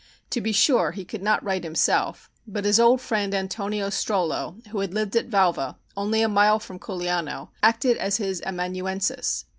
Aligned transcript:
To 0.31 0.41
be 0.41 0.51
sure 0.51 0.93
he 0.93 1.05
could 1.05 1.21
not 1.21 1.43
write 1.43 1.63
himself, 1.63 2.31
but 2.47 2.65
his 2.65 2.79
old 2.79 2.99
friend 3.01 3.35
Antonio 3.35 3.91
Strollo, 3.91 4.59
who 4.69 4.79
had 4.79 4.95
lived 4.95 5.15
at 5.15 5.29
Valva, 5.29 5.77
only 5.95 6.23
a 6.23 6.27
mile 6.27 6.57
from 6.57 6.79
Culiano, 6.79 7.49
acted 7.61 7.97
as 7.97 8.17
his 8.17 8.41
amanuensis. 8.41 9.45